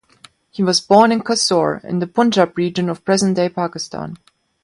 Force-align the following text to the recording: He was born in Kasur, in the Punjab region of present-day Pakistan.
He 0.49 0.63
was 0.63 0.81
born 0.81 1.11
in 1.11 1.21
Kasur, 1.21 1.83
in 1.83 1.99
the 1.99 2.07
Punjab 2.07 2.57
region 2.57 2.89
of 2.89 3.05
present-day 3.05 3.49
Pakistan. 3.49 4.17